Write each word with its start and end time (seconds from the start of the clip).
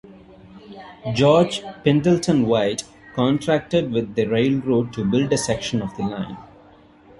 George 1.13 1.61
Pendleton 1.83 2.47
White 2.47 2.85
contracted 3.13 3.91
with 3.91 4.15
the 4.15 4.25
railroad 4.25 4.91
to 4.93 5.05
build 5.05 5.31
a 5.31 5.37
section 5.37 5.79
of 5.79 5.95
the 5.95 6.01
line. 6.01 6.37